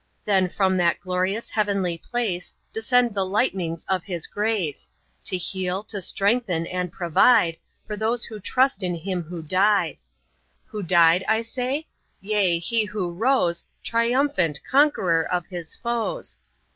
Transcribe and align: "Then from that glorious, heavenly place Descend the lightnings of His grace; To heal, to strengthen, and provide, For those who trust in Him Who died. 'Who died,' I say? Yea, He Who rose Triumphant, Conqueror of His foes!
"Then 0.25 0.49
from 0.49 0.77
that 0.77 0.99
glorious, 0.99 1.51
heavenly 1.51 1.95
place 1.95 2.55
Descend 2.73 3.13
the 3.13 3.23
lightnings 3.23 3.85
of 3.85 4.03
His 4.03 4.25
grace; 4.25 4.89
To 5.25 5.37
heal, 5.37 5.83
to 5.83 6.01
strengthen, 6.01 6.65
and 6.65 6.91
provide, 6.91 7.57
For 7.85 7.95
those 7.95 8.23
who 8.23 8.39
trust 8.39 8.81
in 8.81 8.95
Him 8.95 9.21
Who 9.21 9.43
died. 9.43 9.97
'Who 10.65 10.81
died,' 10.81 11.23
I 11.27 11.43
say? 11.43 11.85
Yea, 12.19 12.57
He 12.57 12.85
Who 12.85 13.13
rose 13.13 13.63
Triumphant, 13.83 14.59
Conqueror 14.67 15.23
of 15.23 15.45
His 15.45 15.75
foes! 15.75 16.39